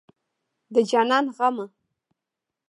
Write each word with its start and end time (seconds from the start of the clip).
د 0.73 0.75
جانان 0.89 1.25
غمه 1.37 1.65